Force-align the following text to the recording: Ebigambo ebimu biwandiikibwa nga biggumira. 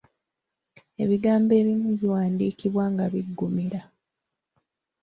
Ebigambo 1.03 1.51
ebimu 1.61 1.89
biwandiikibwa 1.99 2.83
nga 2.91 3.05
biggumira. 3.13 3.81